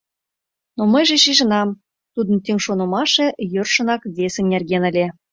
Но 0.77 0.83
мыйже 0.93 1.17
шижынам: 1.23 1.69
тудын 2.13 2.37
тӱҥ 2.45 2.57
шонымашыже 2.65 3.25
йӧршынак 3.53 4.01
весе 4.15 4.41
нерген 4.51 4.83
ыле. 4.89 5.05